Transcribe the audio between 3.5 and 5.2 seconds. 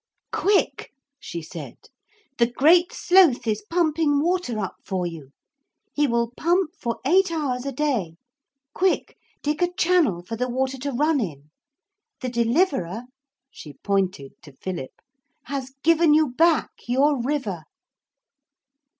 pumping water up for